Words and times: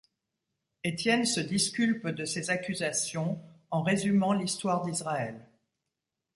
Étienne 0.83 1.25
se 1.25 1.39
disculpe 1.39 2.07
de 2.07 2.25
ces 2.25 2.49
accusations 2.49 3.39
en 3.69 3.83
résumant 3.83 4.33
l’histoire 4.33 4.81
d’Israël. 4.83 5.47